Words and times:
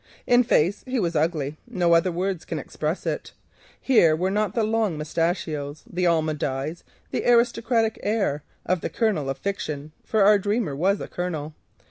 In 0.25 0.41
face 0.41 0.83
he 0.87 0.99
was 0.99 1.15
ugly, 1.15 1.57
no 1.67 1.93
other 1.93 2.11
word 2.11 2.47
can 2.47 2.57
express 2.57 3.05
it. 3.05 3.33
Here 3.79 4.15
were 4.15 4.31
not 4.31 4.55
the 4.55 4.63
long 4.63 4.97
mustachios, 4.97 5.83
the 5.87 6.07
almond 6.07 6.43
eyes, 6.43 6.83
the 7.11 7.23
aristocratic 7.27 7.99
air 8.01 8.41
of 8.65 8.81
the 8.81 8.89
Colonel 8.89 9.29
of 9.29 9.37
fiction—for 9.37 10.23
our 10.23 10.39
dreamer 10.39 10.75
was 10.75 11.01
a 11.01 11.07
Colonel. 11.07 11.53